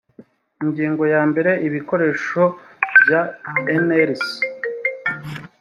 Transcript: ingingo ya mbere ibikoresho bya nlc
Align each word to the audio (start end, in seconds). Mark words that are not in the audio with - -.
ingingo 0.63 1.03
ya 1.13 1.21
mbere 1.29 1.51
ibikoresho 1.67 2.43
bya 3.01 3.21
nlc 3.85 4.25